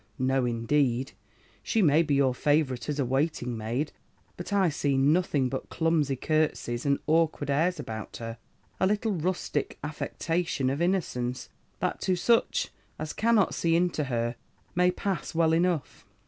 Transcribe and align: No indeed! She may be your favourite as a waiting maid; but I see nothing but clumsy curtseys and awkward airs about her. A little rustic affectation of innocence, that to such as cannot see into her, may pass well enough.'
No 0.17 0.45
indeed! 0.45 1.11
She 1.61 1.83
may 1.83 2.01
be 2.01 2.15
your 2.15 2.33
favourite 2.33 2.89
as 2.89 2.97
a 2.97 3.05
waiting 3.05 3.55
maid; 3.55 3.91
but 4.35 4.51
I 4.51 4.69
see 4.69 4.97
nothing 4.97 5.47
but 5.47 5.69
clumsy 5.69 6.15
curtseys 6.15 6.87
and 6.87 6.97
awkward 7.05 7.51
airs 7.51 7.79
about 7.79 8.17
her. 8.17 8.39
A 8.79 8.87
little 8.87 9.11
rustic 9.11 9.77
affectation 9.83 10.71
of 10.71 10.81
innocence, 10.81 11.49
that 11.81 12.01
to 12.01 12.15
such 12.15 12.69
as 12.97 13.13
cannot 13.13 13.53
see 13.53 13.75
into 13.75 14.05
her, 14.05 14.37
may 14.73 14.89
pass 14.89 15.35
well 15.35 15.53
enough.' 15.53 16.03